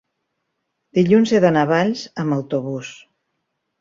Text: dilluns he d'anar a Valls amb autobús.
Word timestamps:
dilluns 0.99 1.33
he 1.33 1.41
d'anar 1.45 1.65
a 1.67 1.71
Valls 1.75 2.07
amb 2.25 2.37
autobús. 2.39 2.91